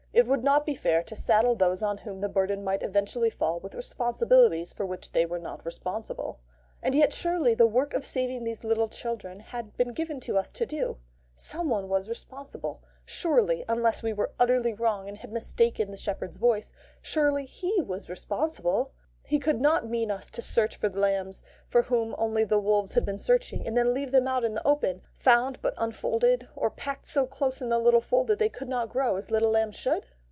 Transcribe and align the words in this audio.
It 0.13 0.27
would 0.27 0.43
not 0.43 0.65
be 0.65 0.75
fair 0.75 1.03
to 1.03 1.15
saddle 1.15 1.55
those 1.55 1.81
on 1.81 1.99
whom 1.99 2.19
the 2.19 2.27
burden 2.29 2.65
might 2.65 2.83
eventually 2.83 3.29
fall 3.29 3.61
with 3.61 3.73
responsibilities 3.73 4.73
for 4.73 4.85
which 4.85 5.13
they 5.13 5.25
were 5.25 5.39
not 5.39 5.65
responsible. 5.65 6.41
And 6.83 6.93
yet 6.93 7.13
surely 7.13 7.55
the 7.55 7.65
work 7.65 7.93
of 7.93 8.05
saving 8.05 8.43
these 8.43 8.65
little 8.65 8.89
children 8.89 9.39
had 9.39 9.77
been 9.77 9.93
given 9.93 10.19
to 10.19 10.37
us 10.37 10.51
to 10.51 10.65
do? 10.65 10.97
Someone 11.33 11.87
was 11.87 12.09
responsible. 12.09 12.83
Surely, 13.05 13.63
unless 13.69 14.03
we 14.03 14.11
were 14.11 14.33
utterly 14.37 14.73
wrong 14.73 15.07
and 15.07 15.17
had 15.19 15.31
mistaken 15.31 15.91
the 15.91 15.97
Shepherd's 15.97 16.35
Voice, 16.37 16.73
surely 17.01 17.45
He 17.45 17.81
was 17.81 18.09
responsible! 18.09 18.91
He 19.23 19.37
could 19.37 19.61
not 19.61 19.87
mean 19.87 20.09
us 20.09 20.31
to 20.31 20.41
search 20.41 20.75
for 20.75 20.89
the 20.89 20.99
lambs 20.99 21.43
for 21.67 21.83
whom 21.83 22.15
only 22.17 22.43
the 22.43 22.59
wolves 22.59 22.93
had 22.93 23.05
been 23.05 23.19
searching, 23.19 23.65
and 23.65 23.77
then 23.77 23.93
leave 23.93 24.11
them 24.11 24.27
out 24.27 24.43
in 24.43 24.55
the 24.55 24.67
open, 24.67 25.03
found 25.13 25.61
but 25.61 25.75
unfolded, 25.77 26.49
or 26.55 26.71
packed 26.71 27.05
so 27.05 27.27
close 27.27 27.61
in 27.61 27.69
the 27.69 27.79
little 27.79 28.01
fold 28.01 28.27
that 28.27 28.39
they 28.39 28.49
could 28.49 28.67
not 28.67 28.89
grow 28.89 29.15
as 29.15 29.31
little 29.31 29.51
lambs 29.51 29.75
should? 29.75 30.07